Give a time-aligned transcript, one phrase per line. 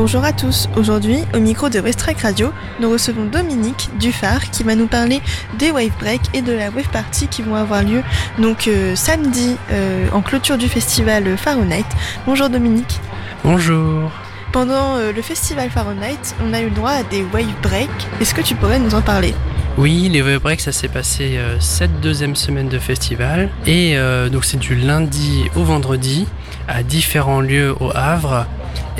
[0.00, 4.76] Bonjour à tous, aujourd'hui au micro de Westrack Radio, nous recevons Dominique Dufard qui va
[4.76, 5.20] nous parler
[5.58, 8.04] des Wave Break et de la Wave Party qui vont avoir lieu
[8.38, 11.84] donc euh, samedi euh, en clôture du festival Fahrenheit.
[12.26, 13.00] Bonjour Dominique.
[13.42, 14.12] Bonjour.
[14.52, 17.90] Pendant euh, le festival Fahrenheit, on a eu le droit à des Wave Break.
[18.20, 19.34] Est-ce que tu pourrais nous en parler?
[19.78, 23.48] Oui, les Wave Break, ça s'est passé euh, cette deuxième semaine de festival.
[23.66, 26.26] Et euh, donc c'est du lundi au vendredi
[26.66, 28.46] à différents lieux au Havre.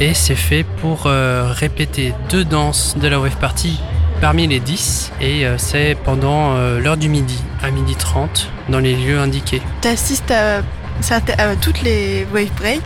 [0.01, 3.81] Et c'est fait pour euh, répéter deux danses de la Wave Party
[4.21, 5.11] parmi les 10.
[5.21, 9.61] Et euh, c'est pendant euh, l'heure du midi, à midi 30, dans les lieux indiqués.
[9.83, 10.63] Tu assistes à,
[11.61, 12.83] toutes les Wave Break.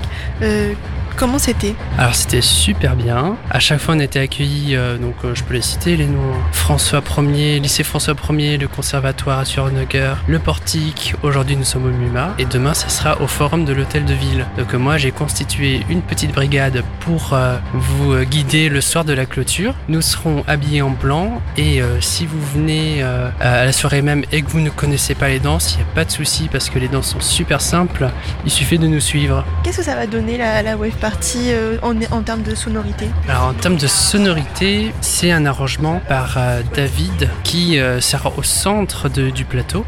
[1.17, 3.37] Comment c'était Alors c'était super bien.
[3.51, 6.35] À chaque fois on était accueillis, euh, donc euh, je peux les citer les noms.
[6.53, 11.15] François 1er, lycée François 1er, le conservatoire à Surenauger, le portique.
[11.23, 14.47] Aujourd'hui nous sommes au MUMA et demain ça sera au forum de l'hôtel de ville.
[14.57, 17.37] Donc euh, moi j'ai constitué une petite brigade pour
[17.75, 19.75] vous guider le soir de la clôture.
[19.89, 24.49] Nous serons habillés en blanc et si vous venez à la soirée même et que
[24.49, 26.89] vous ne connaissez pas les danses, il n'y a pas de souci parce que les
[26.89, 28.11] danses sont super simples.
[28.45, 29.45] Il suffit de nous suivre.
[29.63, 33.55] Qu'est-ce que ça va donner la, la Wave Euh, en, termes de sonorité Alors en
[33.55, 39.45] termes de sonorité, c'est un arrangement par euh, David qui euh, sera au centre du
[39.45, 39.85] plateau.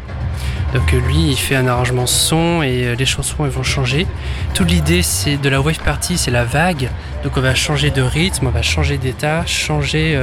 [0.73, 4.05] Donc lui, il fait un arrangement son et les chansons vont changer.
[4.53, 6.89] Toute l'idée c'est de la wave party, c'est la vague.
[7.23, 10.19] Donc on va changer de rythme, on va changer d'état, changer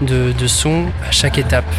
[0.00, 1.72] de son à chaque étape.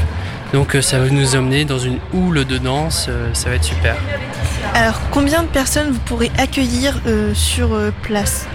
[0.55, 3.65] Donc euh, ça va nous emmener dans une houle de danse, euh, ça va être
[3.65, 3.97] super.
[4.73, 8.47] Alors, combien de personnes vous pourrez accueillir euh, sur euh, place?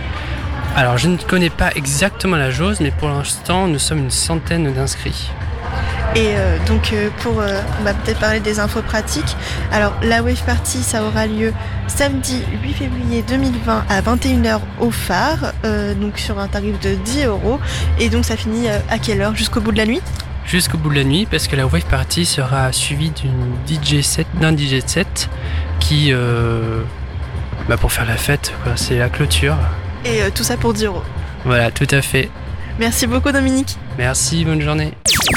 [0.74, 4.72] Alors je ne connais pas exactement la chose, mais pour l'instant nous sommes une centaine
[4.72, 5.30] d'inscrits.
[6.16, 9.36] Et euh, donc, pour, on va peut-être parler des infos pratiques.
[9.70, 11.52] Alors, la Wave Party, ça aura lieu
[11.86, 15.52] samedi 8 février 2020 à 21h au phare,
[16.00, 17.60] donc sur un tarif de 10 euros.
[18.00, 19.36] Et donc, ça finit à quelle heure?
[19.36, 20.02] Jusqu'au bout de la nuit?
[20.50, 24.26] Jusqu'au bout de la nuit parce que la wave party sera suivie d'une DJ set
[24.40, 25.28] d'un DJ set
[25.78, 26.82] qui euh,
[27.68, 29.56] bah pour faire la fête quoi, c'est la clôture
[30.04, 31.02] Et euh, tout ça pour 10 euros.
[31.44, 32.28] voilà tout à fait
[32.78, 33.76] Merci beaucoup, Dominique.
[33.98, 34.92] merci bonne journée